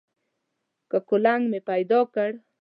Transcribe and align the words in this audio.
که 0.89 0.97
کولنګ 1.09 1.43
مې 1.51 1.59
پیدا 1.69 1.99
کړ. 2.13 2.29